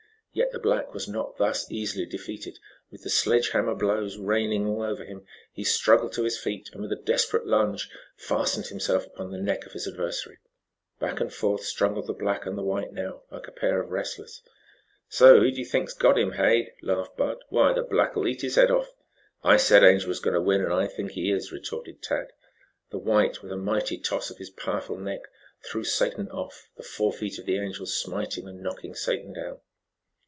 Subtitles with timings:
[0.33, 2.57] Yet the black was not thus easily defeated.
[2.89, 6.81] With the sledge hammer blows raining all over him, he struggled to his feet, and,
[6.81, 10.37] with a desperate lunge, fastened himself upon the neck of his adversary.
[11.01, 14.41] Back and forth struggled the black and the white now, like a pair of wrestlers.
[15.19, 17.39] "Now, who do you think's got him, hey?" laughed Bud.
[17.49, 18.93] "Why, the black'll eat his head off."
[19.43, 22.31] "I said Angel was going to win, and I think he is," retorted Tad.
[22.89, 25.23] The white with a mighty toss of his powerful neck,
[25.61, 29.59] threw Satan off, the fore feet of the Angel smiting and knocking Satan down.